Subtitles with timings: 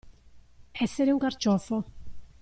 [0.85, 1.83] Essere un carciofo.